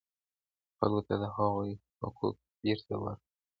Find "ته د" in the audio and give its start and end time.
1.07-1.23